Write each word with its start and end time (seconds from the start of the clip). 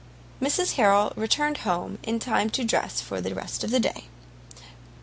Mrs 0.41 0.77
Harrel 0.77 1.13
returned 1.15 1.57
home 1.59 1.99
only 1.99 2.09
in 2.09 2.17
time 2.17 2.49
to 2.49 2.63
dress 2.63 2.99
for 3.01 3.21
the 3.21 3.35
rest 3.35 3.63
of 3.63 3.69
the 3.69 3.79
day. 3.79 4.05